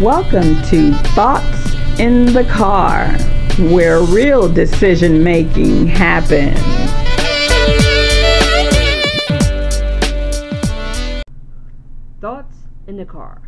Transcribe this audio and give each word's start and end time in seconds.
Welcome 0.00 0.60
to 0.64 0.92
Thoughts 1.14 1.74
in 1.98 2.26
the 2.34 2.44
Car, 2.44 3.08
where 3.72 4.00
real 4.02 4.46
decision 4.46 5.24
making 5.24 5.86
happens. 5.86 6.58
Thoughts 12.20 12.56
in 12.86 12.98
the 12.98 13.06
car. 13.06 13.40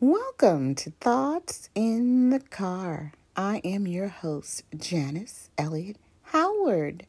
Welcome 0.00 0.74
to 0.76 0.92
Thoughts 0.92 1.68
in 1.74 2.30
the 2.30 2.40
Car. 2.40 3.12
I 3.36 3.60
am 3.64 3.86
your 3.86 4.08
host, 4.08 4.62
Janice 4.74 5.50
Elliott 5.58 5.98
Howard. 6.22 7.04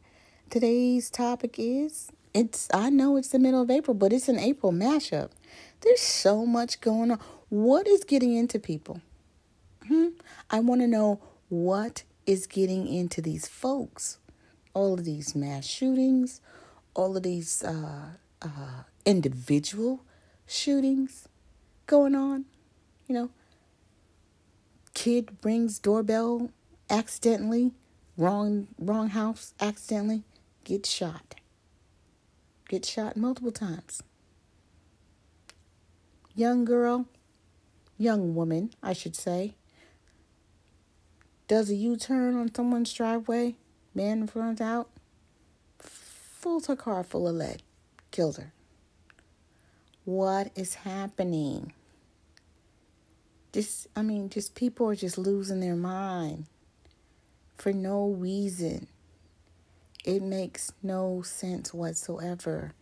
Today's 0.49 1.09
topic 1.09 1.55
is 1.57 2.11
it's 2.33 2.67
I 2.73 2.89
know 2.89 3.15
it's 3.15 3.29
the 3.29 3.39
middle 3.39 3.61
of 3.61 3.69
April, 3.69 3.93
but 3.93 4.11
it's 4.11 4.27
an 4.27 4.39
April 4.39 4.73
mashup. 4.73 5.29
There's 5.79 6.01
so 6.01 6.45
much 6.45 6.81
going 6.81 7.11
on. 7.11 7.19
What 7.55 7.87
is 7.87 8.03
getting 8.03 8.35
into 8.35 8.59
people? 8.59 8.99
Hmm? 9.87 10.07
I 10.51 10.59
want 10.59 10.81
to 10.81 10.87
know 10.87 11.21
what 11.47 12.03
is 12.25 12.47
getting 12.47 12.85
into 12.85 13.21
these 13.21 13.47
folks. 13.47 14.17
All 14.73 14.95
of 14.95 15.05
these 15.05 15.35
mass 15.35 15.65
shootings, 15.65 16.41
all 16.95 17.15
of 17.15 17.23
these 17.23 17.63
uh, 17.63 18.07
uh, 18.41 18.83
individual 19.05 20.03
shootings 20.45 21.29
going 21.87 22.13
on. 22.13 22.43
You 23.07 23.15
know, 23.15 23.29
kid 24.93 25.29
rings 25.41 25.79
doorbell 25.79 26.49
accidentally, 26.89 27.71
wrong 28.17 28.67
wrong 28.77 29.11
house 29.11 29.53
accidentally, 29.61 30.23
gets 30.65 30.89
shot. 30.89 31.35
Gets 32.67 32.89
shot 32.89 33.15
multiple 33.15 33.53
times. 33.53 34.03
Young 36.35 36.65
girl, 36.65 37.05
young 37.97 38.35
woman, 38.35 38.71
I 38.83 38.93
should 38.93 39.15
say, 39.15 39.55
does 41.47 41.69
a 41.69 41.75
U-turn 41.75 42.35
on 42.35 42.53
someone's 42.53 42.93
driveway, 42.93 43.55
man 43.93 44.29
runs 44.33 44.61
out, 44.61 44.89
fills 45.79 46.67
her 46.67 46.75
car 46.75 47.03
full 47.03 47.27
of 47.27 47.35
lead, 47.35 47.61
kills 48.11 48.37
her. 48.37 48.51
What 50.05 50.51
is 50.55 50.75
happening? 50.75 51.73
Just, 53.53 53.87
I 53.95 54.01
mean, 54.01 54.29
just 54.29 54.53
people 54.53 54.89
are 54.89 54.95
just 54.95 55.17
losing 55.17 55.61
their 55.61 55.75
mind 55.75 56.45
for 57.57 57.71
no 57.71 58.09
reason. 58.09 58.87
It 60.03 60.21
makes 60.21 60.71
no 60.83 61.23
sense 61.23 61.73
whatsoever. 61.73 62.73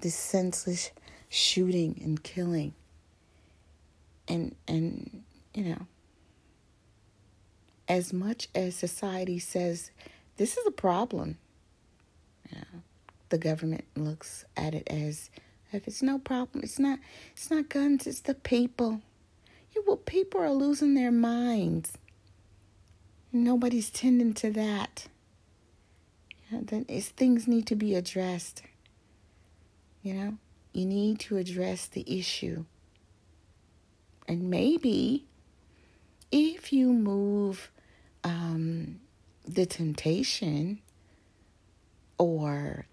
This 0.00 0.14
senseless 0.14 0.92
shooting 1.28 2.00
and 2.04 2.22
killing. 2.22 2.74
And 4.28 4.54
and 4.66 5.22
you 5.54 5.64
know, 5.64 5.86
as 7.88 8.12
much 8.12 8.48
as 8.54 8.76
society 8.76 9.38
says 9.38 9.90
this 10.36 10.56
is 10.56 10.66
a 10.66 10.70
problem, 10.70 11.38
you 12.50 12.58
know, 12.58 12.82
the 13.30 13.38
government 13.38 13.84
looks 13.96 14.44
at 14.56 14.74
it 14.74 14.86
as 14.88 15.30
if 15.72 15.86
it's 15.86 16.02
no 16.02 16.18
problem. 16.18 16.62
It's 16.62 16.78
not 16.78 16.98
it's 17.32 17.50
not 17.50 17.68
guns, 17.68 18.06
it's 18.06 18.20
the 18.20 18.34
people. 18.34 19.00
Yeah, 19.74 19.82
well 19.86 19.96
people 19.96 20.40
are 20.40 20.52
losing 20.52 20.94
their 20.94 21.12
minds. 21.12 21.98
Nobody's 23.32 23.90
tending 23.90 24.32
to 24.34 24.50
that. 24.52 25.08
Yeah, 26.50 26.60
then 26.62 26.86
it's, 26.88 27.08
things 27.08 27.46
need 27.46 27.66
to 27.66 27.76
be 27.76 27.94
addressed. 27.94 28.62
You 30.02 30.14
know, 30.14 30.38
you 30.72 30.86
need 30.86 31.20
to 31.20 31.36
address 31.36 31.86
the 31.86 32.04
issue. 32.18 32.64
And 34.28 34.50
maybe 34.50 35.24
if 36.30 36.72
you 36.72 36.92
move 36.92 37.72
um, 38.22 39.00
the 39.46 39.64
temptation 39.64 40.80
or 42.18 42.86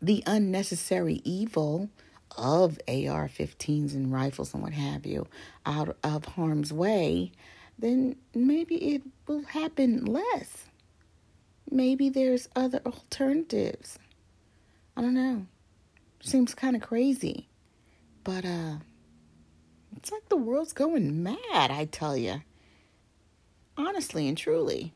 the 0.00 0.22
unnecessary 0.26 1.20
evil 1.24 1.90
of 2.38 2.78
AR 2.86 3.28
15s 3.28 3.92
and 3.92 4.12
rifles 4.12 4.54
and 4.54 4.62
what 4.62 4.72
have 4.72 5.04
you 5.04 5.26
out 5.66 5.96
of 6.04 6.24
harm's 6.24 6.72
way, 6.72 7.32
then 7.76 8.14
maybe 8.32 8.76
it 8.76 9.02
will 9.26 9.42
happen 9.42 10.04
less. 10.04 10.66
Maybe 11.68 12.08
there's 12.08 12.48
other 12.54 12.80
alternatives. 12.86 13.98
I 14.96 15.02
don't 15.02 15.14
know. 15.14 15.46
Seems 16.20 16.54
kind 16.54 16.76
of 16.76 16.82
crazy. 16.82 17.48
But 18.22 18.44
uh 18.44 18.76
it's 19.96 20.12
like 20.12 20.28
the 20.28 20.36
world's 20.36 20.72
going 20.72 21.22
mad, 21.22 21.70
I 21.70 21.88
tell 21.90 22.16
you. 22.16 22.42
Honestly 23.76 24.28
and 24.28 24.36
truly. 24.36 24.92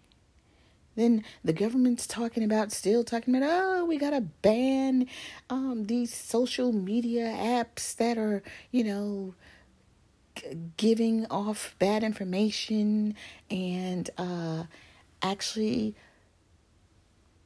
Then 0.96 1.24
the 1.42 1.52
government's 1.52 2.06
talking 2.06 2.44
about, 2.44 2.70
still 2.70 3.02
talking 3.02 3.34
about, 3.34 3.48
oh, 3.52 3.84
we 3.84 3.98
got 3.98 4.10
to 4.10 4.20
ban 4.20 5.06
um, 5.50 5.86
these 5.86 6.14
social 6.14 6.72
media 6.72 7.24
apps 7.24 7.96
that 7.96 8.16
are, 8.16 8.42
you 8.70 8.84
know, 8.84 9.34
giving 10.76 11.26
off 11.26 11.74
bad 11.78 12.02
information 12.04 13.14
and 13.50 14.10
uh, 14.18 14.64
actually 15.22 15.94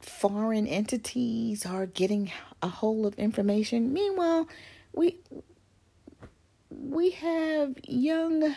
foreign 0.00 0.66
entities 0.66 1.66
are 1.66 1.86
getting 1.86 2.30
a 2.62 2.68
hold 2.68 3.06
of 3.06 3.18
information. 3.18 3.92
Meanwhile, 3.92 4.48
we 4.92 5.16
we 6.78 7.10
have 7.10 7.74
young, 7.84 8.54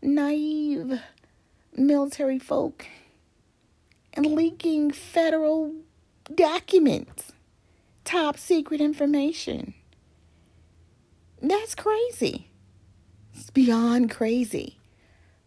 naive 0.00 1.00
military 1.76 2.38
folk 2.38 2.86
and 4.14 4.26
leaking 4.26 4.90
federal 4.90 5.74
documents, 6.34 7.32
top 8.04 8.38
secret 8.38 8.80
information. 8.80 9.74
That's 11.40 11.74
crazy. 11.74 12.48
It's 13.34 13.50
beyond 13.50 14.10
crazy. 14.10 14.78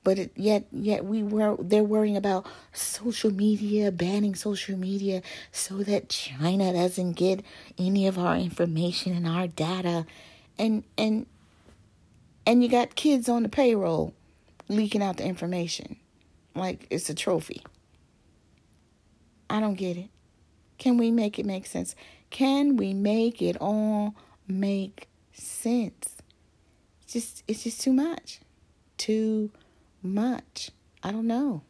But 0.03 0.19
it, 0.19 0.31
yet, 0.35 0.67
yet 0.71 1.05
we 1.05 1.23
were 1.23 1.55
they're 1.59 1.83
worrying 1.83 2.17
about 2.17 2.45
social 2.73 3.31
media, 3.31 3.91
banning 3.91 4.35
social 4.35 4.77
media, 4.77 5.23
so 5.51 5.77
that 5.77 6.09
China 6.09 6.73
doesn't 6.73 7.13
get 7.13 7.43
any 7.79 8.05
of 8.05 8.19
our 8.19 8.35
information 8.35 9.13
and 9.13 9.27
our 9.27 9.47
data, 9.47 10.05
and 10.59 10.83
and 10.95 11.25
and 12.45 12.63
you 12.63 12.69
got 12.69 12.95
kids 12.95 13.27
on 13.27 13.43
the 13.43 13.49
payroll 13.49 14.13
leaking 14.67 15.01
out 15.01 15.17
the 15.17 15.25
information 15.25 15.97
like 16.55 16.87
it's 16.89 17.09
a 17.09 17.13
trophy. 17.13 17.61
I 19.49 19.59
don't 19.59 19.75
get 19.75 19.97
it. 19.97 20.09
Can 20.77 20.97
we 20.97 21.11
make 21.11 21.37
it 21.39 21.45
make 21.45 21.65
sense? 21.65 21.95
Can 22.29 22.77
we 22.77 22.93
make 22.93 23.41
it 23.41 23.57
all 23.61 24.15
make 24.47 25.07
sense? 25.33 26.15
It's 27.03 27.13
just 27.13 27.43
it's 27.47 27.63
just 27.63 27.81
too 27.81 27.93
much. 27.93 28.39
Too 28.97 29.51
much. 30.01 30.71
I 31.03 31.11
don't 31.11 31.27
know. 31.27 31.61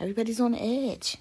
Everybody's 0.00 0.40
on 0.40 0.52
the 0.52 0.62
edge. 0.62 1.16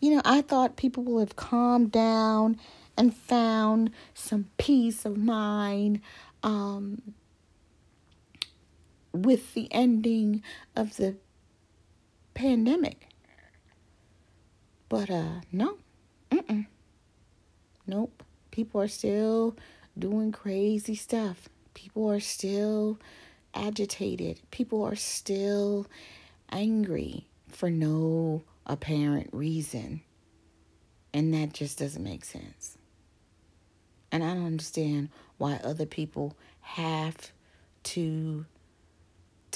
You 0.00 0.16
know, 0.16 0.22
I 0.24 0.42
thought 0.42 0.76
people 0.76 1.04
would 1.04 1.20
have 1.20 1.36
calmed 1.36 1.92
down 1.92 2.58
and 2.96 3.14
found 3.14 3.90
some 4.14 4.46
peace 4.58 5.04
of 5.04 5.16
mind 5.16 6.00
um, 6.42 7.00
with 9.16 9.54
the 9.54 9.68
ending 9.72 10.42
of 10.74 10.96
the 10.96 11.16
pandemic. 12.34 13.08
But 14.88 15.10
uh 15.10 15.40
no. 15.52 15.78
Mm-mm. 16.30 16.66
Nope. 17.86 18.22
People 18.50 18.80
are 18.80 18.88
still 18.88 19.56
doing 19.98 20.32
crazy 20.32 20.94
stuff. 20.94 21.48
People 21.74 22.10
are 22.10 22.20
still 22.20 22.98
agitated. 23.54 24.40
People 24.50 24.82
are 24.82 24.96
still 24.96 25.86
angry 26.50 27.26
for 27.48 27.70
no 27.70 28.42
apparent 28.66 29.30
reason. 29.32 30.02
And 31.12 31.32
that 31.32 31.52
just 31.52 31.78
doesn't 31.78 32.02
make 32.02 32.24
sense. 32.24 32.76
And 34.12 34.22
I 34.22 34.34
don't 34.34 34.46
understand 34.46 35.10
why 35.38 35.60
other 35.62 35.86
people 35.86 36.36
have 36.60 37.32
to 37.84 38.46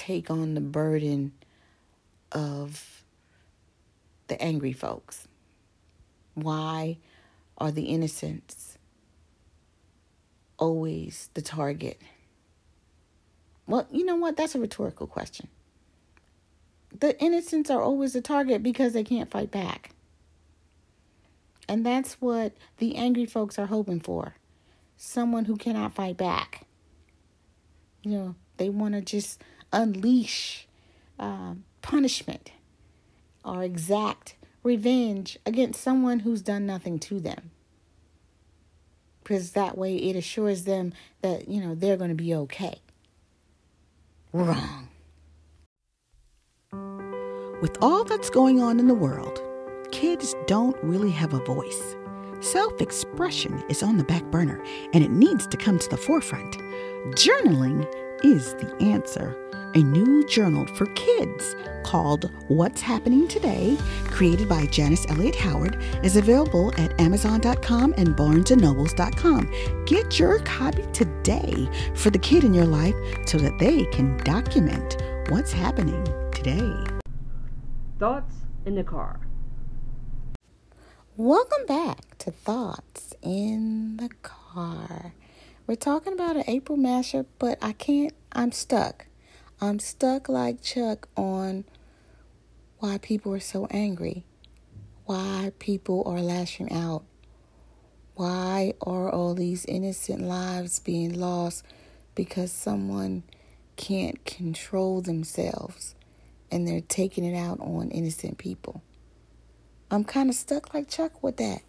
take 0.00 0.30
on 0.30 0.54
the 0.54 0.62
burden 0.62 1.32
of 2.32 3.04
the 4.28 4.40
angry 4.40 4.72
folks. 4.72 5.28
Why 6.32 6.96
are 7.58 7.70
the 7.70 7.82
innocents 7.82 8.78
always 10.58 11.28
the 11.34 11.42
target? 11.42 12.00
Well, 13.66 13.86
you 13.90 14.06
know 14.06 14.16
what? 14.16 14.38
That's 14.38 14.54
a 14.54 14.58
rhetorical 14.58 15.06
question. 15.06 15.48
The 16.98 17.20
innocents 17.22 17.70
are 17.70 17.82
always 17.82 18.14
the 18.14 18.22
target 18.22 18.62
because 18.62 18.94
they 18.94 19.04
can't 19.04 19.30
fight 19.30 19.50
back. 19.50 19.90
And 21.68 21.84
that's 21.84 22.14
what 22.14 22.54
the 22.78 22.96
angry 22.96 23.26
folks 23.26 23.58
are 23.58 23.66
hoping 23.66 24.00
for 24.00 24.34
someone 24.96 25.44
who 25.44 25.56
cannot 25.56 25.94
fight 25.94 26.16
back. 26.16 26.66
You 28.02 28.10
know, 28.12 28.34
They 28.56 28.70
want 28.70 28.94
to 28.94 29.02
just 29.02 29.42
unleash 29.72 30.66
uh, 31.18 31.54
punishment 31.82 32.52
or 33.44 33.62
exact 33.62 34.36
revenge 34.62 35.38
against 35.46 35.80
someone 35.80 36.20
who's 36.20 36.42
done 36.42 36.66
nothing 36.66 36.98
to 36.98 37.20
them. 37.20 37.50
Because 39.22 39.52
that 39.52 39.78
way 39.78 39.96
it 39.96 40.16
assures 40.16 40.64
them 40.64 40.92
that, 41.22 41.48
you 41.48 41.60
know, 41.60 41.74
they're 41.74 41.96
going 41.96 42.10
to 42.10 42.16
be 42.16 42.34
okay. 42.34 42.80
Wrong. 44.32 44.88
With 47.60 47.76
all 47.82 48.04
that's 48.04 48.30
going 48.30 48.60
on 48.60 48.80
in 48.80 48.86
the 48.86 48.94
world, 48.94 49.42
kids 49.90 50.34
don't 50.46 50.76
really 50.82 51.10
have 51.10 51.34
a 51.34 51.44
voice. 51.44 51.96
Self 52.40 52.80
expression 52.80 53.62
is 53.68 53.82
on 53.82 53.98
the 53.98 54.04
back 54.04 54.24
burner 54.30 54.64
and 54.94 55.04
it 55.04 55.10
needs 55.10 55.46
to 55.48 55.56
come 55.58 55.78
to 55.78 55.88
the 55.90 55.96
forefront. 55.96 56.56
Journaling 57.14 57.86
is 58.24 58.54
the 58.54 58.76
answer. 58.80 59.36
A 59.74 59.82
new 59.82 60.26
journal 60.26 60.66
for 60.74 60.86
kids 60.94 61.54
called 61.84 62.30
What's 62.48 62.80
Happening 62.80 63.28
Today, 63.28 63.76
created 64.06 64.48
by 64.48 64.66
Janice 64.66 65.06
Elliott 65.08 65.36
Howard, 65.36 65.80
is 66.02 66.16
available 66.16 66.72
at 66.76 67.00
Amazon.com 67.00 67.94
and 67.96 68.16
BarnesandNobles.com. 68.16 69.84
Get 69.86 70.18
your 70.18 70.40
copy 70.40 70.82
today 70.92 71.68
for 71.94 72.10
the 72.10 72.18
kid 72.18 72.42
in 72.44 72.52
your 72.52 72.66
life 72.66 72.94
so 73.26 73.38
that 73.38 73.58
they 73.58 73.84
can 73.86 74.16
document 74.18 74.96
what's 75.28 75.52
happening 75.52 76.04
today. 76.32 76.74
Thoughts 77.98 78.34
in 78.66 78.74
the 78.74 78.84
car. 78.84 79.20
Welcome 81.16 81.66
back 81.66 82.18
to 82.18 82.30
Thoughts 82.30 83.14
in 83.22 83.98
the 83.98 84.08
Car. 84.22 85.12
We're 85.66 85.76
talking 85.76 86.12
about 86.12 86.36
an 86.36 86.44
April 86.46 86.76
mashup, 86.76 87.26
but 87.38 87.58
I 87.62 87.72
can't, 87.72 88.12
I'm 88.32 88.52
stuck. 88.52 89.06
I'm 89.60 89.78
stuck 89.78 90.28
like 90.28 90.62
Chuck 90.62 91.08
on 91.16 91.64
why 92.78 92.98
people 92.98 93.32
are 93.34 93.40
so 93.40 93.66
angry, 93.70 94.24
why 95.04 95.52
people 95.58 96.02
are 96.06 96.20
lashing 96.20 96.72
out, 96.72 97.04
why 98.14 98.74
are 98.80 99.10
all 99.10 99.34
these 99.34 99.64
innocent 99.66 100.22
lives 100.22 100.80
being 100.80 101.12
lost 101.12 101.64
because 102.14 102.50
someone 102.50 103.22
can't 103.76 104.24
control 104.24 105.00
themselves 105.00 105.94
and 106.50 106.66
they're 106.66 106.80
taking 106.80 107.24
it 107.24 107.36
out 107.36 107.60
on 107.60 107.90
innocent 107.90 108.38
people. 108.38 108.82
I'm 109.90 110.04
kind 110.04 110.28
of 110.28 110.36
stuck 110.36 110.74
like 110.74 110.88
Chuck 110.88 111.22
with 111.22 111.36
that. 111.36 111.62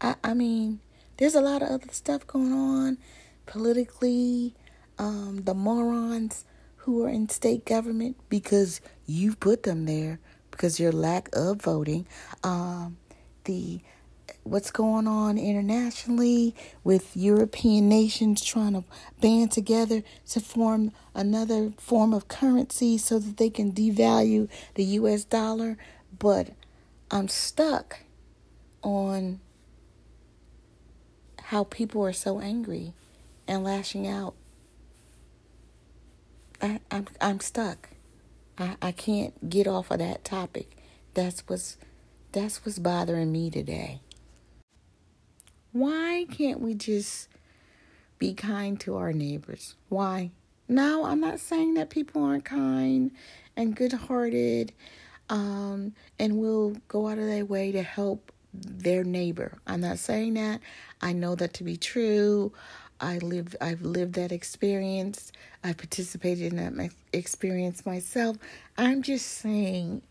I, 0.00 0.16
I 0.24 0.34
mean, 0.34 0.80
there's 1.16 1.34
a 1.34 1.40
lot 1.40 1.62
of 1.62 1.68
other 1.68 1.92
stuff 1.92 2.26
going 2.26 2.52
on 2.52 2.98
politically. 3.46 4.54
Um, 4.98 5.42
the 5.44 5.54
morons 5.54 6.44
who 6.76 7.04
are 7.04 7.08
in 7.08 7.28
state 7.28 7.64
government 7.64 8.16
because 8.28 8.80
you 9.06 9.34
put 9.34 9.62
them 9.62 9.86
there 9.86 10.20
because 10.50 10.78
your 10.78 10.92
lack 10.92 11.28
of 11.32 11.62
voting. 11.62 12.06
Um, 12.44 12.98
the 13.44 13.80
what's 14.44 14.70
going 14.70 15.06
on 15.06 15.38
internationally 15.38 16.54
with 16.82 17.16
European 17.16 17.88
nations 17.88 18.42
trying 18.42 18.72
to 18.72 18.84
band 19.20 19.52
together 19.52 20.02
to 20.28 20.40
form 20.40 20.92
another 21.14 21.72
form 21.78 22.12
of 22.12 22.28
currency 22.28 22.98
so 22.98 23.18
that 23.18 23.36
they 23.36 23.50
can 23.50 23.72
devalue 23.72 24.48
the 24.74 24.84
US 24.84 25.24
dollar. 25.24 25.76
But 26.18 26.50
I'm 27.10 27.28
stuck 27.28 28.00
on 28.82 29.40
how 31.52 31.64
people 31.64 32.02
are 32.02 32.14
so 32.14 32.40
angry 32.40 32.94
and 33.46 33.62
lashing 33.62 34.08
out. 34.08 34.32
I, 36.62 36.80
I'm 36.90 37.06
I'm 37.20 37.40
stuck. 37.40 37.90
I, 38.56 38.76
I 38.80 38.92
can't 38.92 39.50
get 39.50 39.66
off 39.66 39.90
of 39.90 39.98
that 39.98 40.24
topic. 40.24 40.78
That's 41.12 41.42
what's 41.48 41.76
that's 42.32 42.64
what's 42.64 42.78
bothering 42.78 43.30
me 43.30 43.50
today. 43.50 44.00
Why 45.72 46.24
can't 46.30 46.58
we 46.58 46.72
just 46.72 47.28
be 48.18 48.32
kind 48.32 48.80
to 48.80 48.96
our 48.96 49.12
neighbors? 49.12 49.74
Why? 49.90 50.30
Now, 50.68 51.04
I'm 51.04 51.20
not 51.20 51.38
saying 51.38 51.74
that 51.74 51.90
people 51.90 52.24
aren't 52.24 52.46
kind 52.46 53.10
and 53.58 53.76
good 53.76 53.92
hearted 53.92 54.72
um, 55.28 55.92
and 56.18 56.38
will 56.38 56.78
go 56.88 57.08
out 57.08 57.18
of 57.18 57.26
their 57.26 57.44
way 57.44 57.72
to 57.72 57.82
help 57.82 58.32
their 58.52 59.04
neighbor. 59.04 59.58
I'm 59.66 59.80
not 59.80 59.98
saying 59.98 60.34
that. 60.34 60.60
I 61.00 61.12
know 61.12 61.34
that 61.36 61.54
to 61.54 61.64
be 61.64 61.76
true. 61.76 62.52
I 63.00 63.18
live 63.18 63.56
I've 63.60 63.82
lived 63.82 64.14
that 64.14 64.30
experience. 64.30 65.32
I've 65.64 65.78
participated 65.78 66.52
in 66.52 66.56
that 66.56 66.90
experience 67.12 67.84
myself. 67.84 68.36
I'm 68.78 69.02
just 69.02 69.26
saying 69.26 70.02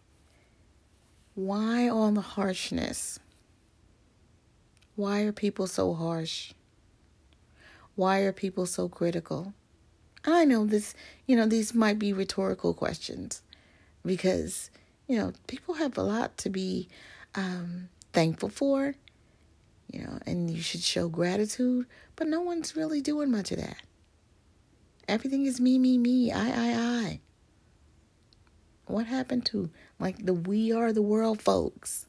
why 1.36 1.88
all 1.88 2.12
the 2.12 2.22
harshness? 2.22 3.20
Why 4.96 5.22
are 5.22 5.32
people 5.32 5.68
so 5.68 5.94
harsh? 5.94 6.54
Why 7.96 8.20
are 8.20 8.34
people 8.34 8.66
so 8.66 8.90
critical? 8.90 9.54
I 10.26 10.46
know 10.46 10.66
this, 10.66 10.94
you 11.26 11.36
know, 11.36 11.48
these 11.48 11.74
might 11.74 11.98
be 11.98 12.14
rhetorical 12.14 12.74
questions 12.74 13.42
because, 14.06 14.70
you 15.08 15.18
know, 15.18 15.34
people 15.48 15.76
have 15.76 15.98
a 15.98 16.04
lot 16.04 16.38
to 16.40 16.50
be 16.50 16.90
um, 17.34 17.90
thankful 18.14 18.50
for, 18.50 18.96
you 19.92 20.02
know, 20.02 20.20
and 20.26 20.50
you 20.50 20.62
should 20.62 20.82
show 20.82 21.10
gratitude, 21.10 21.86
but 22.16 22.28
no 22.28 22.42
one's 22.42 22.76
really 22.76 23.02
doing 23.02 23.32
much 23.32 23.52
of 23.52 23.60
that. 23.60 23.82
Everything 25.08 25.46
is 25.46 25.60
me, 25.60 25.78
me, 25.78 25.98
me, 25.98 26.32
I, 26.32 26.48
I, 26.48 26.74
I. 26.76 27.20
What 28.86 29.06
happened 29.06 29.46
to 29.48 29.70
like 30.00 30.26
the 30.26 30.34
we 30.34 30.72
are 30.72 30.94
the 30.94 31.02
world 31.02 31.42
folks? 31.42 32.08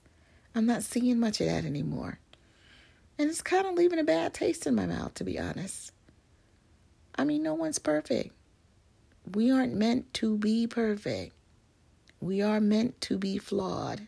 I'm 0.55 0.67
not 0.67 0.83
seeing 0.83 1.19
much 1.19 1.41
of 1.41 1.47
that 1.47 1.65
anymore. 1.65 2.19
And 3.19 3.31
it's 3.31 3.43
kind 3.43 3.67
of 3.67 3.75
leaving 3.75 3.99
a 3.99 4.05
bad 4.05 4.35
taste 4.35 4.67
in 4.67 4.75
my 4.75 4.87
mouth, 4.87 5.15
to 5.15 5.25
be 5.25 5.39
honest. 5.39 5.93
I 7.15 7.25
mean, 7.25 7.43
no 7.43 7.55
one's 7.55 7.79
perfect. 7.79 8.35
We 9.35 9.51
aren't 9.51 9.75
meant 9.75 10.13
to 10.15 10.37
be 10.37 10.67
perfect. 10.67 11.35
We 12.21 12.43
are 12.43 12.61
meant 12.61 13.01
to 13.03 13.19
be 13.19 13.39
flawed 13.39 14.07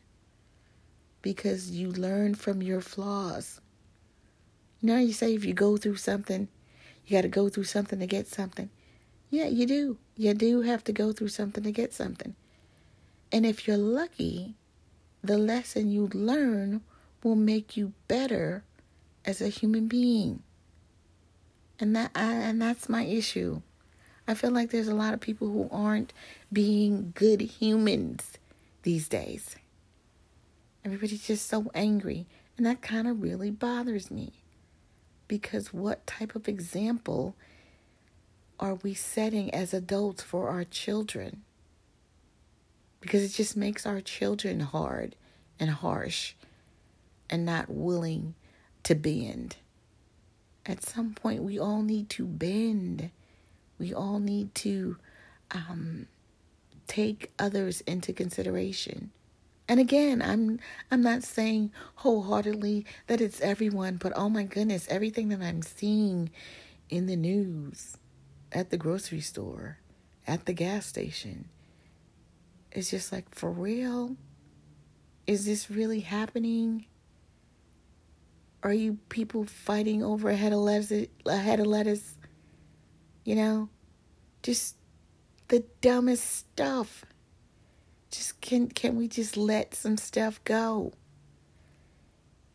because 1.24 1.70
you 1.70 1.90
learn 1.90 2.34
from 2.34 2.62
your 2.62 2.82
flaws. 2.82 3.58
Now 4.82 4.98
you 4.98 5.14
say 5.14 5.34
if 5.34 5.42
you 5.42 5.54
go 5.54 5.78
through 5.78 5.96
something, 5.96 6.48
you 7.06 7.16
got 7.16 7.22
to 7.22 7.28
go 7.28 7.48
through 7.48 7.64
something 7.64 7.98
to 7.98 8.06
get 8.06 8.28
something. 8.28 8.68
Yeah, 9.30 9.46
you 9.46 9.64
do. 9.64 9.96
You 10.18 10.34
do 10.34 10.60
have 10.60 10.84
to 10.84 10.92
go 10.92 11.12
through 11.12 11.28
something 11.28 11.64
to 11.64 11.72
get 11.72 11.94
something. 11.94 12.34
And 13.32 13.46
if 13.46 13.66
you're 13.66 13.78
lucky, 13.78 14.54
the 15.22 15.38
lesson 15.38 15.90
you 15.90 16.10
learn 16.12 16.82
will 17.22 17.36
make 17.36 17.74
you 17.74 17.94
better 18.06 18.62
as 19.24 19.40
a 19.40 19.48
human 19.48 19.88
being. 19.88 20.42
And 21.80 21.96
that 21.96 22.10
I, 22.14 22.34
and 22.34 22.60
that's 22.60 22.90
my 22.90 23.06
issue. 23.06 23.62
I 24.28 24.34
feel 24.34 24.50
like 24.50 24.70
there's 24.70 24.88
a 24.88 24.94
lot 24.94 25.14
of 25.14 25.20
people 25.20 25.48
who 25.48 25.70
aren't 25.72 26.12
being 26.52 27.12
good 27.14 27.40
humans 27.40 28.36
these 28.82 29.08
days. 29.08 29.56
Everybody's 30.84 31.26
just 31.26 31.48
so 31.48 31.70
angry, 31.74 32.26
and 32.56 32.66
that 32.66 32.82
kind 32.82 33.08
of 33.08 33.22
really 33.22 33.50
bothers 33.50 34.10
me. 34.10 34.32
Because 35.26 35.72
what 35.72 36.06
type 36.06 36.34
of 36.34 36.46
example 36.46 37.34
are 38.60 38.74
we 38.74 38.92
setting 38.94 39.52
as 39.54 39.72
adults 39.72 40.22
for 40.22 40.48
our 40.48 40.64
children? 40.64 41.42
Because 43.00 43.22
it 43.22 43.34
just 43.34 43.56
makes 43.56 43.86
our 43.86 44.00
children 44.00 44.60
hard 44.60 45.16
and 45.58 45.70
harsh 45.70 46.34
and 47.30 47.44
not 47.44 47.70
willing 47.70 48.34
to 48.82 48.94
bend. 48.94 49.56
At 50.66 50.82
some 50.82 51.14
point, 51.14 51.42
we 51.42 51.58
all 51.58 51.82
need 51.82 52.10
to 52.10 52.26
bend. 52.26 53.10
We 53.78 53.92
all 53.92 54.18
need 54.18 54.54
to 54.56 54.96
um, 55.50 56.06
take 56.86 57.32
others 57.38 57.80
into 57.82 58.12
consideration. 58.12 59.10
And 59.68 59.80
again, 59.80 60.20
I'm 60.20 60.60
I'm 60.90 61.02
not 61.02 61.22
saying 61.22 61.72
wholeheartedly 61.96 62.84
that 63.06 63.20
it's 63.20 63.40
everyone, 63.40 63.96
but 63.96 64.12
oh 64.14 64.28
my 64.28 64.42
goodness, 64.42 64.86
everything 64.90 65.30
that 65.30 65.40
I'm 65.40 65.62
seeing 65.62 66.30
in 66.90 67.06
the 67.06 67.16
news, 67.16 67.96
at 68.52 68.70
the 68.70 68.76
grocery 68.76 69.20
store, 69.20 69.78
at 70.26 70.44
the 70.44 70.52
gas 70.52 70.86
station, 70.86 71.48
it's 72.72 72.90
just 72.90 73.10
like 73.10 73.34
for 73.34 73.50
real. 73.50 74.16
Is 75.26 75.46
this 75.46 75.70
really 75.70 76.00
happening? 76.00 76.84
Are 78.62 78.74
you 78.74 78.98
people 79.08 79.44
fighting 79.44 80.02
over 80.02 80.28
a 80.28 80.36
head 80.36 80.52
of 80.52 80.58
lettuce? 80.58 81.08
A 81.24 81.36
head 81.36 81.60
of 81.60 81.66
lettuce? 81.66 82.16
You 83.24 83.36
know, 83.36 83.68
just 84.42 84.76
the 85.48 85.64
dumbest 85.80 86.24
stuff. 86.24 87.06
Just 88.14 88.40
can 88.40 88.68
can 88.68 88.94
we 88.94 89.08
just 89.08 89.36
let 89.36 89.74
some 89.74 89.96
stuff 89.96 90.38
go? 90.44 90.92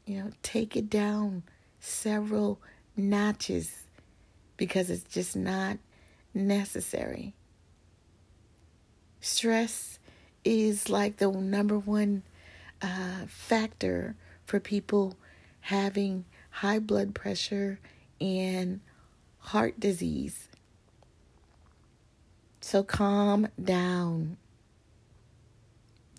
You 0.06 0.24
know, 0.24 0.30
take 0.42 0.78
it 0.78 0.90
down 0.90 1.44
several 1.82 2.62
notches 2.96 3.84
because 4.56 4.90
it's 4.90 5.14
just 5.14 5.36
not 5.36 5.78
necessary. 6.34 7.34
Stress 9.20 10.00
is 10.46 10.90
like 10.90 11.18
the 11.18 11.30
number 11.30 11.78
one 11.78 12.24
uh, 12.82 13.26
factor 13.28 14.16
for 14.46 14.62
people 14.62 15.18
having 15.60 16.24
high 16.52 16.80
blood 16.80 17.14
pressure 17.14 17.80
and 18.22 18.80
heart 19.40 19.78
disease. 19.78 20.48
So 22.62 22.82
calm 22.82 23.50
down. 23.62 24.38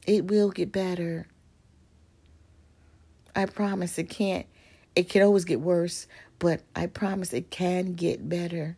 It 0.06 0.26
will 0.26 0.50
get 0.50 0.72
better. 0.72 1.26
I 3.34 3.46
promise 3.46 3.98
it 3.98 4.08
can't. 4.08 4.46
It 4.96 5.08
can 5.08 5.22
always 5.22 5.44
get 5.44 5.60
worse, 5.60 6.06
but 6.38 6.62
I 6.74 6.86
promise 6.86 7.32
it 7.32 7.50
can 7.50 7.94
get 7.94 8.28
better. 8.28 8.76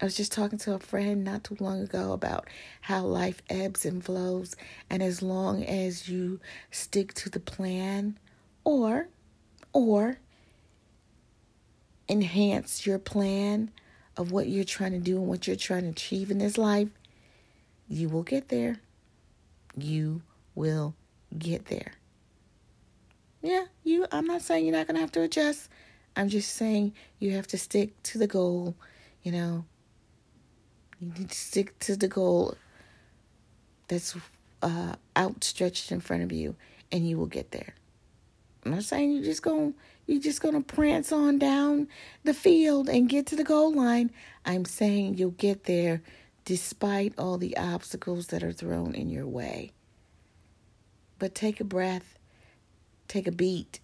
I 0.00 0.04
was 0.04 0.16
just 0.16 0.32
talking 0.32 0.58
to 0.60 0.74
a 0.74 0.80
friend 0.80 1.22
not 1.22 1.44
too 1.44 1.56
long 1.60 1.80
ago 1.80 2.12
about 2.12 2.48
how 2.80 3.04
life 3.04 3.40
ebbs 3.48 3.84
and 3.84 4.04
flows, 4.04 4.56
and 4.90 5.02
as 5.02 5.22
long 5.22 5.62
as 5.62 6.08
you 6.08 6.40
stick 6.72 7.14
to 7.14 7.30
the 7.30 7.38
plan 7.38 8.18
or 8.64 9.08
or 9.72 10.18
enhance 12.08 12.84
your 12.84 12.98
plan 12.98 13.70
of 14.16 14.32
what 14.32 14.48
you're 14.48 14.64
trying 14.64 14.92
to 14.92 14.98
do 14.98 15.18
and 15.18 15.26
what 15.26 15.46
you're 15.46 15.56
trying 15.56 15.82
to 15.82 15.90
achieve 15.90 16.30
in 16.30 16.38
this 16.38 16.58
life, 16.58 16.90
you 17.88 18.08
will 18.08 18.24
get 18.24 18.48
there. 18.48 18.80
You 19.76 20.22
will 20.54 20.94
get 21.38 21.66
there. 21.66 21.92
Yeah, 23.42 23.64
you 23.82 24.06
I'm 24.12 24.26
not 24.26 24.42
saying 24.42 24.66
you're 24.66 24.76
not 24.76 24.86
going 24.86 24.94
to 24.94 25.00
have 25.00 25.12
to 25.12 25.22
adjust. 25.22 25.68
I'm 26.14 26.28
just 26.28 26.54
saying 26.54 26.92
you 27.18 27.32
have 27.32 27.46
to 27.48 27.58
stick 27.58 28.00
to 28.04 28.18
the 28.18 28.26
goal, 28.26 28.76
you 29.22 29.32
know. 29.32 29.64
You 31.00 31.12
need 31.18 31.30
to 31.30 31.36
stick 31.36 31.78
to 31.80 31.96
the 31.96 32.06
goal 32.06 32.56
that's 33.88 34.16
uh, 34.62 34.94
outstretched 35.16 35.90
in 35.90 36.00
front 36.00 36.22
of 36.22 36.30
you 36.30 36.54
and 36.92 37.08
you 37.08 37.18
will 37.18 37.26
get 37.26 37.50
there. 37.50 37.74
I'm 38.64 38.72
not 38.72 38.84
saying 38.84 39.12
you're 39.12 39.24
just 39.24 39.42
going 39.42 39.74
you're 40.06 40.20
just 40.20 40.40
going 40.40 40.54
to 40.54 40.74
prance 40.74 41.12
on 41.12 41.38
down 41.38 41.88
the 42.24 42.34
field 42.34 42.88
and 42.88 43.08
get 43.08 43.26
to 43.26 43.36
the 43.36 43.44
goal 43.44 43.72
line. 43.72 44.10
I'm 44.44 44.64
saying 44.64 45.18
you'll 45.18 45.30
get 45.30 45.64
there 45.64 46.02
despite 46.44 47.18
all 47.18 47.38
the 47.38 47.56
obstacles 47.56 48.28
that 48.28 48.42
are 48.42 48.52
thrown 48.52 48.94
in 48.94 49.08
your 49.08 49.26
way. 49.26 49.72
But 51.18 51.34
take 51.34 51.60
a 51.60 51.64
breath, 51.64 52.18
take 53.08 53.26
a 53.26 53.32
beat, 53.32 53.80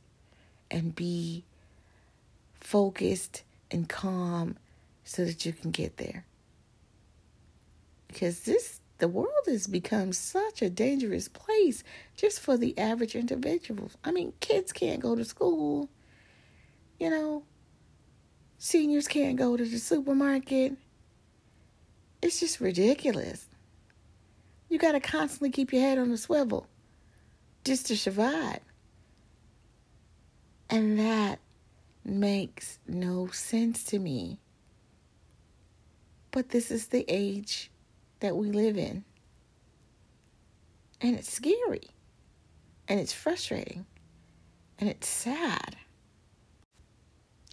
and 0.70 0.94
be 0.94 1.44
focused 2.54 3.42
and 3.70 3.88
calm 3.88 4.56
so 5.04 5.24
that 5.24 5.46
you 5.46 5.52
can 5.52 5.70
get 5.70 5.96
there. 5.96 6.24
Because 8.08 8.40
this 8.40 8.80
the 8.98 9.08
world 9.08 9.46
has 9.46 9.68
become 9.68 10.12
such 10.12 10.60
a 10.60 10.68
dangerous 10.68 11.28
place 11.28 11.84
just 12.16 12.40
for 12.40 12.56
the 12.56 12.76
average 12.76 13.14
individuals. 13.14 13.96
I 14.02 14.10
mean, 14.10 14.32
kids 14.40 14.72
can't 14.72 15.00
go 15.00 15.14
to 15.14 15.24
school. 15.24 15.88
You 16.98 17.10
know, 17.10 17.44
seniors 18.58 19.06
can't 19.06 19.36
go 19.36 19.56
to 19.56 19.64
the 19.64 19.78
supermarket. 19.78 20.76
It's 22.20 22.40
just 22.40 22.60
ridiculous. 22.60 23.46
You 24.68 24.78
got 24.78 24.92
to 24.92 25.00
constantly 25.00 25.50
keep 25.50 25.72
your 25.72 25.82
head 25.82 25.98
on 25.98 26.10
the 26.10 26.18
swivel 26.18 26.66
just 27.64 27.86
to 27.86 27.96
survive. 27.96 28.60
And 30.70 30.98
that 30.98 31.38
makes 32.04 32.78
no 32.86 33.28
sense 33.28 33.84
to 33.84 33.98
me. 33.98 34.40
But 36.30 36.50
this 36.50 36.70
is 36.70 36.88
the 36.88 37.04
age 37.08 37.70
that 38.20 38.36
we 38.36 38.50
live 38.50 38.76
in. 38.76 39.04
And 41.00 41.16
it's 41.16 41.32
scary. 41.32 41.88
And 42.88 43.00
it's 43.00 43.12
frustrating. 43.12 43.86
And 44.78 44.88
it's 44.90 45.08
sad. 45.08 45.76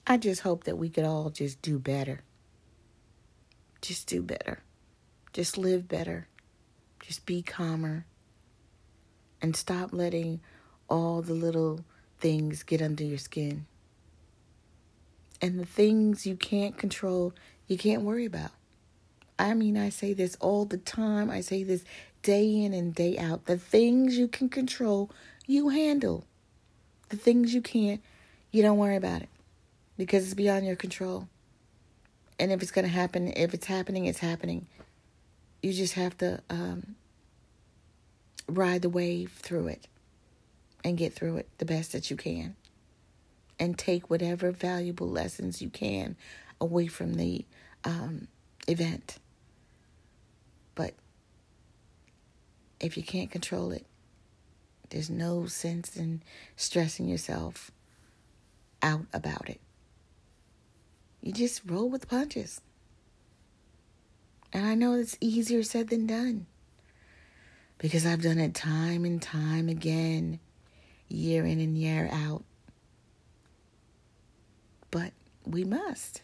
I 0.08 0.18
just 0.18 0.42
hope 0.42 0.66
that 0.66 0.78
we 0.78 0.90
could 0.90 1.06
all 1.06 1.30
just 1.30 1.62
do 1.62 1.80
better. 1.80 2.24
Just 3.86 4.08
do 4.08 4.24
better. 4.24 4.64
Just 5.32 5.60
live 5.60 5.88
better. 5.88 6.28
Just 7.00 7.28
be 7.28 7.44
calmer. 7.44 8.08
And 9.44 9.56
stop 9.56 9.94
letting 9.94 10.40
all 10.90 11.22
the 11.22 11.36
little 11.36 11.86
things 12.18 12.64
get 12.64 12.82
under 12.82 13.04
your 13.04 13.20
skin. 13.20 13.68
And 15.40 15.60
the 15.60 15.68
things 15.68 16.26
you 16.26 16.36
can't 16.36 16.76
control, 16.76 17.34
you 17.68 17.78
can't 17.78 18.02
worry 18.02 18.26
about. 18.26 18.50
I 19.38 19.54
mean, 19.54 19.78
I 19.78 19.90
say 19.90 20.14
this 20.14 20.36
all 20.40 20.66
the 20.66 20.78
time. 20.78 21.30
I 21.30 21.42
say 21.42 21.62
this 21.62 21.84
day 22.24 22.64
in 22.64 22.74
and 22.74 22.96
day 22.96 23.20
out. 23.20 23.46
The 23.46 23.60
things 23.60 24.18
you 24.18 24.28
can 24.28 24.50
control, 24.50 25.12
you 25.46 25.70
handle. 25.70 26.26
The 27.10 27.18
things 27.18 27.54
you 27.54 27.62
can't, 27.62 28.02
you 28.52 28.64
don't 28.64 28.80
worry 28.80 28.96
about 28.96 29.22
it 29.22 29.30
because 29.96 30.24
it's 30.24 30.34
beyond 30.34 30.66
your 30.66 30.76
control. 30.76 31.28
And 32.40 32.52
if 32.52 32.62
it's 32.62 32.72
going 32.72 32.86
to 32.86 32.92
happen, 32.92 33.32
if 33.36 33.54
it's 33.54 33.68
happening, 33.68 34.06
it's 34.06 34.20
happening. 34.20 34.68
You 35.62 35.74
just 35.74 35.94
have 35.94 36.18
to 36.18 36.42
um, 36.50 36.96
ride 38.48 38.82
the 38.82 38.90
wave 38.90 39.32
through 39.42 39.68
it 39.68 39.88
and 40.84 40.98
get 40.98 41.14
through 41.14 41.38
it 41.38 41.50
the 41.58 41.66
best 41.66 41.92
that 41.94 42.12
you 42.12 42.18
can. 42.18 42.56
And 43.58 43.78
take 43.78 44.10
whatever 44.10 44.52
valuable 44.52 45.10
lessons 45.10 45.62
you 45.62 45.70
can 45.70 46.18
away 46.60 46.88
from 46.88 47.14
the 47.14 47.46
um, 47.86 48.28
event. 48.68 49.18
But 50.76 50.94
if 52.82 52.98
you 52.98 53.04
can't 53.04 53.32
control 53.32 53.72
it, 53.72 53.86
there's 54.90 55.10
no 55.10 55.46
sense 55.46 55.96
in 55.96 56.22
stressing 56.58 57.08
yourself 57.08 57.72
out 58.82 59.06
about 59.14 59.50
it. 59.50 59.62
You 61.26 61.34
just 61.34 61.64
roll 61.66 61.90
with 61.90 62.02
the 62.02 62.08
punches. 62.08 62.62
And 64.54 64.64
I 64.64 64.76
know 64.76 64.94
it's 64.94 65.18
easier 65.20 65.64
said 65.64 65.90
than 65.90 66.06
done 66.06 66.46
because 67.80 68.06
I've 68.06 68.22
done 68.22 68.38
it 68.38 68.54
time 68.54 69.04
and 69.06 69.20
time 69.20 69.68
again, 69.68 70.40
year 71.10 71.44
in 71.44 71.60
and 71.60 71.76
year 71.76 72.08
out. 72.12 72.44
But 74.92 75.14
we 75.44 75.64
must. 75.64 76.22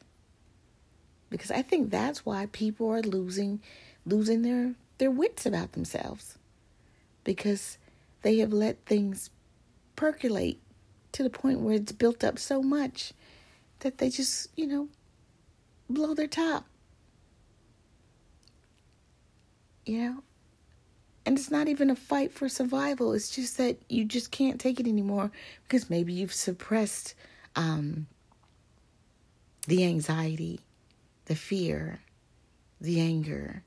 Because 1.32 1.50
I 1.50 1.64
think 1.64 1.90
that's 1.90 2.24
why 2.24 2.46
people 2.52 2.88
are 2.92 3.02
losing 3.02 3.60
losing 4.06 4.44
their, 4.44 4.76
their 5.00 5.12
wits 5.12 5.48
about 5.48 5.72
themselves 5.72 6.38
because 7.24 7.80
they 8.22 8.38
have 8.38 8.54
let 8.54 8.86
things 8.86 9.32
percolate 9.96 10.60
to 11.12 11.24
the 11.24 11.30
point 11.30 11.60
where 11.60 11.76
it's 11.76 11.92
built 11.92 12.24
up 12.24 12.38
so 12.38 12.62
much 12.62 13.14
that 13.82 13.98
they 13.98 14.10
just, 14.10 14.50
you 14.56 14.66
know, 14.66 14.88
blow 15.90 16.14
their 16.14 16.28
top. 16.28 16.66
You 19.86 20.00
know? 20.00 20.24
And 21.26 21.38
it's 21.38 21.52
not 21.52 21.68
even 21.68 21.90
a 21.90 21.96
fight 21.96 22.32
for 22.32 22.50
survival. 22.50 23.14
It's 23.14 23.30
just 23.30 23.58
that 23.58 23.78
you 23.90 24.06
just 24.06 24.32
can't 24.32 24.60
take 24.60 24.80
it 24.80 24.88
anymore 24.88 25.32
because 25.64 25.90
maybe 25.90 26.14
you've 26.14 26.34
suppressed 26.34 27.14
um, 27.56 28.08
the 29.68 29.86
anxiety, 29.86 30.62
the 31.26 31.36
fear, 31.36 32.00
the 32.80 33.00
anger, 33.00 33.64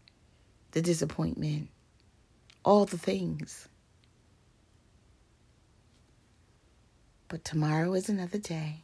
the 0.72 0.82
disappointment, 0.82 1.68
all 2.64 2.84
the 2.84 2.98
things. 2.98 3.68
But 7.28 7.44
tomorrow 7.44 7.94
is 7.94 8.08
another 8.08 8.38
day, 8.38 8.82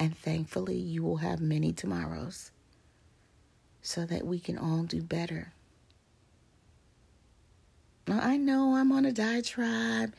and 0.00 0.16
thankfully, 0.16 0.78
you 0.78 1.02
will 1.02 1.18
have 1.18 1.42
many 1.42 1.72
tomorrows 1.72 2.50
so 3.82 4.06
that 4.06 4.26
we 4.26 4.40
can 4.40 4.56
all 4.56 4.84
do 4.84 5.02
better. 5.02 5.52
Now, 8.08 8.18
I 8.20 8.38
know 8.38 8.76
I'm 8.76 8.92
on 8.92 9.04
a 9.04 9.12
diatribe 9.12 10.14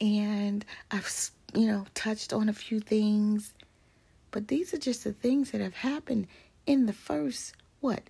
and 0.00 0.64
I've, 0.90 1.30
you 1.54 1.66
know, 1.66 1.84
touched 1.92 2.32
on 2.32 2.48
a 2.48 2.54
few 2.54 2.80
things, 2.80 3.52
but 4.30 4.48
these 4.48 4.72
are 4.72 4.78
just 4.78 5.04
the 5.04 5.12
things 5.12 5.50
that 5.50 5.60
have 5.60 5.74
happened 5.74 6.28
in 6.64 6.86
the 6.86 6.94
first, 6.94 7.54
what, 7.80 8.04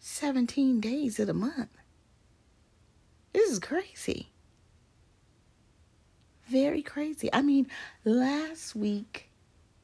17 0.00 0.80
days 0.80 1.20
of 1.20 1.26
the 1.26 1.34
month. 1.34 1.76
This 3.34 3.50
is 3.50 3.58
crazy. 3.58 4.30
Very 6.48 6.82
crazy. 6.82 7.28
I 7.32 7.42
mean, 7.42 7.68
last 8.04 8.74
week, 8.74 9.29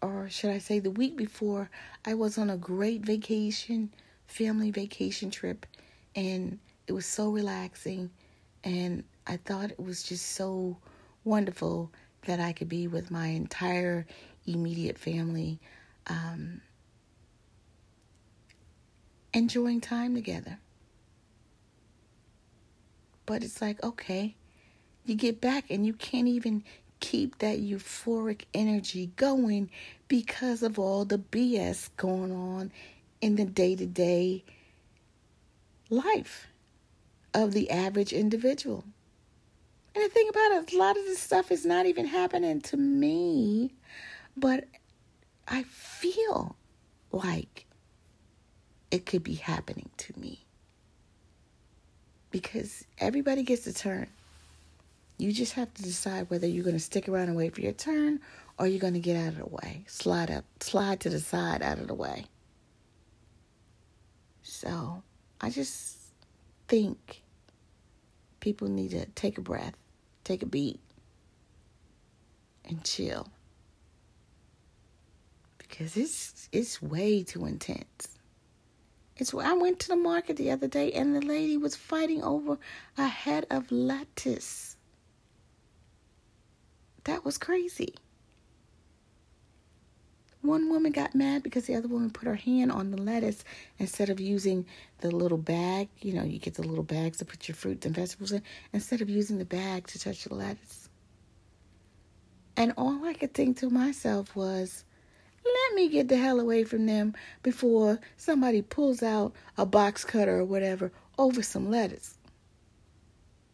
or 0.03 0.29
should 0.29 0.51
I 0.51 0.59
say 0.59 0.79
the 0.79 0.91
week 0.91 1.17
before, 1.17 1.71
I 2.05 2.15
was 2.15 2.39
on 2.39 2.51
a 2.51 2.57
great 2.57 3.03
vacation, 3.03 3.93
family 4.27 4.71
vacation 4.71 5.31
trip, 5.31 5.67
and 6.15 6.59
it 6.87 6.93
was 6.93 7.07
so 7.07 7.31
relaxing. 7.31 8.11
And 8.65 9.05
I 9.27 9.37
thought 9.39 9.71
it 9.71 9.81
was 9.81 10.03
just 10.03 10.27
so 10.33 10.77
wonderful 11.25 11.91
that 12.27 12.41
I 12.41 12.53
could 12.53 12.69
be 12.69 12.87
with 12.89 13.11
my 13.11 13.29
entire 13.29 14.07
immediate 14.47 14.99
family. 14.99 15.61
Um, 16.07 16.61
enjoying 19.37 19.83
time 19.83 20.15
together. 20.15 20.59
But 23.27 23.43
it's 23.43 23.61
like, 23.61 23.83
okay, 23.83 24.35
you 25.05 25.15
get 25.15 25.41
back 25.41 25.67
and 25.71 25.85
you 25.85 25.93
can't 25.93 26.27
even 26.29 26.65
keep 27.07 27.39
that 27.39 27.61
euphoric 27.61 28.47
energy 28.53 29.13
going 29.15 29.71
because 30.09 30.61
of 30.65 30.77
all 30.77 31.05
the 31.05 31.19
BS 31.19 31.89
going 31.97 32.33
on 32.33 32.73
in 33.21 33.37
the 33.37 33.45
day 33.45 33.77
to 33.77 33.87
day 33.87 34.43
life 35.89 36.49
of 37.33 37.53
the 37.53 37.71
average 37.71 38.13
individual. 38.13 38.83
And 39.95 40.05
the 40.05 40.09
thing 40.09 40.29
about 40.29 40.51
it, 40.51 40.73
a 40.73 40.79
lot 40.79 40.97
of 40.97 41.05
this 41.05 41.21
stuff 41.21 41.53
is 41.53 41.65
not 41.65 41.87
even 41.87 42.07
happening 42.07 42.61
to 42.63 42.77
me, 42.77 43.73
but 44.37 44.65
I 45.47 45.63
feel 45.63 46.57
like 47.13 47.67
it 48.91 49.07
could 49.07 49.23
be 49.23 49.35
happening 49.35 49.91
to 49.99 50.19
me. 50.19 50.45
Because 52.33 52.85
everybody 52.99 53.45
gets 53.45 53.65
a 53.69 53.73
turn. 53.73 54.09
You 55.19 55.33
just 55.33 55.55
have 55.55 55.73
to 55.75 55.83
decide 55.83 56.29
whether 56.31 56.47
you're 56.47 56.65
going 56.65 56.77
to 56.77 56.81
stick 56.81 57.09
around 57.09 57.29
and 57.29 57.37
wait 57.37 57.55
for 57.55 57.63
your 57.63 57.73
turn 57.73 58.21
or 58.59 58.67
you're 58.67 58.81
going 58.81 58.95
to 58.95 59.01
get 59.01 59.17
out 59.17 59.33
of 59.33 59.39
the 59.39 59.47
way. 59.47 59.85
Slide 59.87 60.31
up, 60.31 60.45
slide 60.61 61.01
to 61.01 61.11
the 61.11 61.21
side 61.21 61.63
out 61.63 61.79
of 61.79 61.89
the 61.89 61.95
way. 61.95 62.27
So, 64.43 65.03
I 65.41 65.51
just 65.51 65.97
think 66.69 67.23
people 68.41 68.69
need 68.69 68.91
to 68.91 69.07
take 69.07 69.39
a 69.39 69.41
breath, 69.41 69.75
take 70.25 70.43
a 70.43 70.47
beat, 70.47 70.81
and 72.65 72.85
chill. 72.85 73.29
Because 75.59 75.97
it's 75.97 76.49
it's 76.53 76.81
way 76.81 77.23
too 77.23 77.45
intense. 77.45 78.09
It's 79.17 79.35
I 79.35 79.55
went 79.55 79.81
to 79.81 79.89
the 79.89 79.97
market 79.97 80.37
the 80.37 80.51
other 80.51 80.69
day 80.69 80.93
and 80.93 81.15
the 81.15 81.21
lady 81.21 81.57
was 81.57 81.75
fighting 81.75 82.23
over 82.23 82.59
a 82.97 83.07
head 83.07 83.47
of 83.51 83.71
lettuce. 83.73 84.76
That 87.07 87.25
was 87.25 87.39
crazy. 87.39 87.95
One 90.43 90.69
woman 90.69 90.91
got 90.91 91.15
mad 91.15 91.45
because 91.45 91.67
the 91.67 91.77
other 91.77 91.87
woman 91.87 92.11
put 92.11 92.27
her 92.27 92.35
hand 92.35 92.73
on 92.73 92.91
the 92.91 93.01
lettuce 93.01 93.45
instead 93.79 94.11
of 94.11 94.19
using 94.19 94.67
the 94.99 95.13
little 95.13 95.39
bag. 95.39 95.89
You 96.01 96.15
know, 96.15 96.25
you 96.25 96.41
get 96.41 96.55
the 96.55 96.67
little 96.67 96.83
bags 96.83 97.19
to 97.19 97.25
put 97.25 97.47
your 97.47 97.55
fruits 97.55 97.87
and 97.87 97.95
vegetables 97.95 98.33
in, 98.33 98.43
instead 98.73 99.03
of 99.03 99.09
using 99.09 99.39
the 99.39 99.45
bag 99.45 99.87
to 99.87 100.01
touch 100.01 100.25
the 100.25 100.35
lettuce. 100.35 100.89
And 102.57 102.73
all 102.77 103.05
I 103.05 103.15
could 103.15 103.35
think 103.35 103.59
to 103.59 103.71
myself 103.71 104.35
was, 104.35 104.85
let 105.45 105.77
me 105.77 105.89
get 105.89 106.09
the 106.09 106.17
hell 106.17 106.41
away 106.41 106.65
from 106.65 106.87
them 106.87 107.15
before 107.45 108.01
somebody 108.17 108.63
pulls 108.63 109.01
out 109.01 109.33
a 109.57 109.65
box 109.65 110.05
cutter 110.05 110.41
or 110.41 110.45
whatever 110.45 110.91
over 111.19 111.41
some 111.41 111.71
lettuce. 111.71 112.19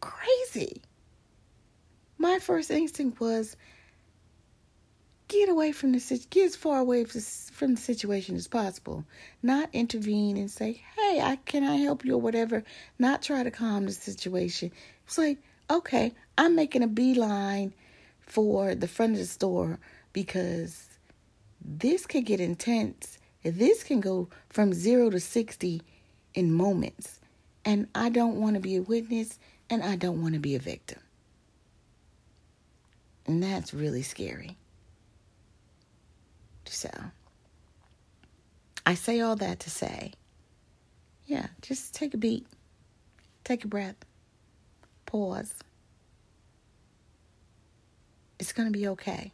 Crazy 0.01 0.81
my 2.23 2.39
first 2.39 2.71
instinct 2.71 3.19
was 3.19 3.57
get 5.27 5.49
away 5.49 5.73
from 5.73 5.91
the 5.91 6.25
get 6.29 6.45
as 6.45 6.55
far 6.55 6.79
away 6.79 7.03
from 7.03 7.75
the 7.75 7.81
situation 7.81 8.37
as 8.37 8.47
possible. 8.47 9.03
Not 9.41 9.69
intervene 9.73 10.37
and 10.37 10.49
say, 10.49 10.81
"Hey, 10.95 11.19
I 11.21 11.35
can 11.35 11.63
I 11.65 11.75
help 11.75 12.05
you?" 12.05 12.13
or 12.15 12.21
whatever. 12.21 12.63
Not 12.97 13.21
try 13.21 13.43
to 13.43 13.51
calm 13.51 13.85
the 13.85 13.91
situation. 13.91 14.71
It's 15.05 15.17
like, 15.17 15.37
okay, 15.69 16.13
I'm 16.37 16.55
making 16.55 16.81
a 16.81 16.87
beeline 16.87 17.73
for 18.21 18.73
the 18.73 18.87
front 18.87 19.13
of 19.13 19.19
the 19.19 19.25
store 19.25 19.79
because 20.13 20.87
this 21.59 22.05
can 22.05 22.23
get 22.23 22.39
intense. 22.39 23.17
This 23.43 23.83
can 23.83 23.99
go 23.99 24.29
from 24.47 24.71
zero 24.71 25.09
to 25.09 25.19
sixty 25.19 25.81
in 26.33 26.53
moments, 26.53 27.19
and 27.65 27.89
I 27.93 28.07
don't 28.07 28.39
want 28.39 28.53
to 28.53 28.61
be 28.61 28.77
a 28.77 28.81
witness, 28.81 29.39
and 29.69 29.83
I 29.83 29.97
don't 29.97 30.21
want 30.21 30.35
to 30.35 30.39
be 30.39 30.55
a 30.55 30.59
victim. 30.59 31.02
And 33.25 33.41
that's 33.41 33.73
really 33.73 34.01
scary. 34.01 34.57
So, 36.65 36.89
I 38.85 38.95
say 38.95 39.21
all 39.21 39.35
that 39.37 39.59
to 39.61 39.69
say, 39.69 40.13
yeah, 41.25 41.47
just 41.61 41.93
take 41.93 42.13
a 42.13 42.17
beat, 42.17 42.45
take 43.43 43.63
a 43.63 43.67
breath, 43.67 43.95
pause. 45.05 45.53
It's 48.39 48.51
going 48.51 48.71
to 48.71 48.77
be 48.77 48.87
okay. 48.89 49.31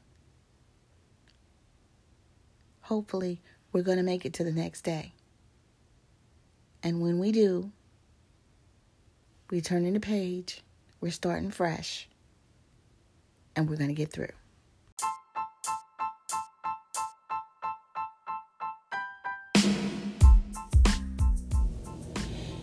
Hopefully, 2.82 3.42
we're 3.72 3.84
going 3.84 3.98
to 3.98 4.04
make 4.04 4.26
it 4.26 4.34
to 4.34 4.44
the 4.44 4.52
next 4.52 4.82
day. 4.82 5.14
And 6.84 7.02
when 7.02 7.20
we 7.20 7.32
do, 7.32 7.72
we 9.50 9.62
turn 9.62 9.86
in 9.86 9.94
the 9.94 10.00
page, 10.00 10.62
we're 11.02 11.12
starting 11.12 11.52
fresh 11.52 12.08
and 13.60 13.70
we're 13.70 13.76
going 13.76 13.90
to 13.90 13.94
get 13.94 14.10
through. 14.10 14.30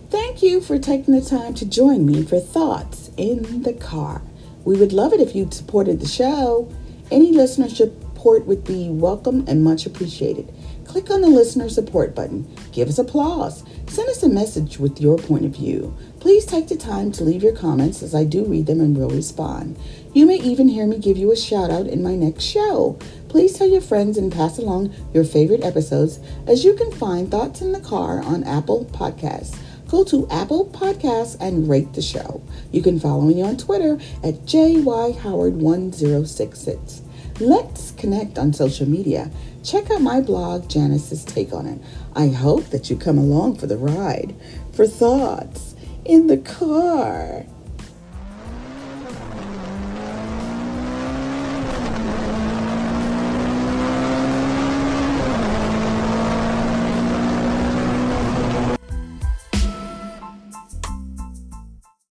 Thank 0.08 0.42
you 0.42 0.62
for 0.62 0.78
taking 0.78 1.14
the 1.14 1.20
time 1.20 1.52
to 1.54 1.66
join 1.66 2.06
me 2.06 2.22
for 2.22 2.40
Thoughts 2.40 3.10
in 3.18 3.62
the 3.62 3.74
Car. 3.74 4.22
We 4.64 4.78
would 4.78 4.94
love 4.94 5.12
it 5.12 5.20
if 5.20 5.36
you'd 5.36 5.52
supported 5.52 6.00
the 6.00 6.08
show. 6.08 6.72
Any 7.10 7.30
listener 7.30 7.68
support 7.68 8.46
would 8.46 8.64
be 8.64 8.88
welcome 8.88 9.44
and 9.46 9.62
much 9.62 9.84
appreciated. 9.84 10.52
Click 10.86 11.10
on 11.10 11.20
the 11.20 11.28
listener 11.28 11.68
support 11.68 12.14
button. 12.14 12.50
Give 12.72 12.88
us 12.88 12.98
applause. 12.98 13.64
Send 13.86 14.08
us 14.08 14.22
a 14.22 14.28
message 14.28 14.78
with 14.78 15.00
your 15.00 15.18
point 15.18 15.44
of 15.44 15.56
view. 15.56 15.94
Please 16.20 16.46
take 16.46 16.68
the 16.68 16.76
time 16.76 17.12
to 17.12 17.24
leave 17.24 17.42
your 17.42 17.54
comments 17.54 18.02
as 18.02 18.14
I 18.14 18.24
do 18.24 18.44
read 18.44 18.66
them 18.66 18.80
and 18.80 18.96
will 18.96 19.10
respond. 19.10 19.78
You 20.16 20.24
may 20.24 20.36
even 20.36 20.68
hear 20.68 20.86
me 20.86 20.98
give 20.98 21.18
you 21.18 21.30
a 21.30 21.36
shout 21.36 21.70
out 21.70 21.88
in 21.88 22.02
my 22.02 22.16
next 22.16 22.44
show. 22.44 22.98
Please 23.28 23.52
tell 23.52 23.68
your 23.68 23.82
friends 23.82 24.16
and 24.16 24.32
pass 24.32 24.56
along 24.56 24.94
your 25.12 25.24
favorite 25.24 25.62
episodes 25.62 26.20
as 26.46 26.64
you 26.64 26.72
can 26.72 26.90
find 26.90 27.30
Thoughts 27.30 27.60
in 27.60 27.72
the 27.72 27.80
Car 27.80 28.22
on 28.22 28.42
Apple 28.44 28.86
Podcasts. 28.86 29.58
Go 29.88 30.04
to 30.04 30.26
Apple 30.30 30.68
Podcasts 30.68 31.36
and 31.38 31.68
rate 31.68 31.92
the 31.92 32.00
show. 32.00 32.40
You 32.72 32.80
can 32.80 32.98
follow 32.98 33.24
me 33.24 33.42
on 33.42 33.58
Twitter 33.58 33.98
at 34.24 34.46
JYHoward1066. 34.46 37.00
Let's 37.38 37.90
connect 37.90 38.38
on 38.38 38.54
social 38.54 38.88
media. 38.88 39.30
Check 39.62 39.90
out 39.90 40.00
my 40.00 40.22
blog, 40.22 40.70
Janice's 40.70 41.26
Take 41.26 41.52
on 41.52 41.66
It. 41.66 41.78
I 42.14 42.28
hope 42.28 42.70
that 42.70 42.88
you 42.88 42.96
come 42.96 43.18
along 43.18 43.56
for 43.56 43.66
the 43.66 43.76
ride. 43.76 44.34
For 44.72 44.86
thoughts 44.86 45.74
in 46.06 46.28
the 46.28 46.38
car. 46.38 47.44